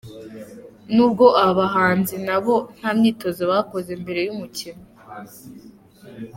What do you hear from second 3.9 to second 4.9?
mbere yumukino.